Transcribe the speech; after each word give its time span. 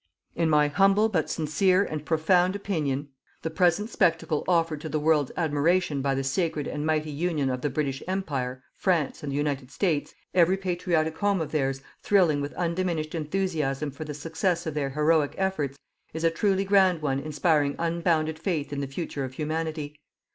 In 0.35 0.49
my 0.49 0.67
humble 0.67 1.09
but 1.09 1.29
sincere 1.29 1.83
and 1.83 2.03
profound 2.03 2.55
opinion, 2.55 3.09
the 3.43 3.51
present 3.51 3.91
spectacle 3.91 4.43
offered 4.47 4.81
to 4.81 4.89
the 4.89 4.99
world's 4.99 5.31
admiration 5.37 6.01
by 6.01 6.15
the 6.15 6.23
sacred 6.23 6.65
and 6.65 6.87
mighty 6.87 7.11
union 7.11 7.51
of 7.51 7.61
the 7.61 7.69
British 7.69 8.01
Empire, 8.07 8.63
France 8.75 9.21
and 9.21 9.31
the 9.31 9.35
United 9.35 9.69
States, 9.69 10.15
every 10.33 10.57
patriotic 10.57 11.19
home 11.19 11.39
of 11.39 11.51
theirs 11.51 11.83
thrilling 12.01 12.41
with 12.41 12.55
undiminished 12.55 13.13
enthusiasm 13.13 13.91
for 13.91 14.03
the 14.03 14.15
success 14.15 14.65
of 14.65 14.73
their 14.73 14.89
heroic 14.89 15.35
efforts, 15.37 15.77
is 16.15 16.23
a 16.23 16.31
truly 16.31 16.65
grand 16.65 17.03
one 17.03 17.19
inspiring 17.19 17.75
unbounded 17.77 18.39
faith 18.39 18.73
in 18.73 18.81
the 18.81 18.87
future 18.87 19.23
of 19.23 19.33
Humanity. 19.33 19.99